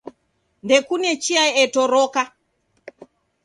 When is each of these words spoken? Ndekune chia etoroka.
Ndekune 0.63 1.09
chia 1.23 1.43
etoroka. 1.61 2.23